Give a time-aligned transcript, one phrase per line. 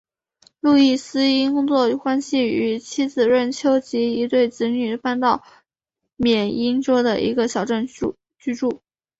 [0.61, 5.43] 路易斯因工作关系与妻子瑞秋及一对子女搬到
[6.15, 7.87] 缅因州的一个小镇
[8.39, 8.81] 居住。